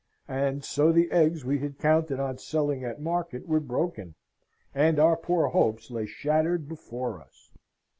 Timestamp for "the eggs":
0.91-1.45